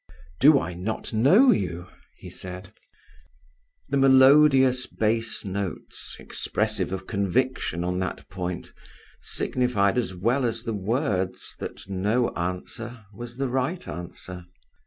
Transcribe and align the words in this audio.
"Do 0.39 0.59
I 0.59 0.73
not 0.73 1.13
know 1.13 1.51
you?" 1.51 1.85
he 2.17 2.31
said. 2.31 2.73
The 3.89 3.97
melodious 3.97 4.87
bass 4.87 5.45
notes, 5.45 6.15
expressive 6.17 6.91
of 6.91 7.05
conviction 7.05 7.83
on 7.83 7.99
that 7.99 8.27
point, 8.27 8.73
signified 9.21 9.99
as 9.99 10.15
well 10.15 10.43
as 10.43 10.63
the 10.63 10.73
words 10.73 11.55
that 11.59 11.87
no 11.87 12.29
answer 12.29 13.05
was 13.13 13.37
the 13.37 13.47
right 13.47 13.87
answer. 13.87 14.45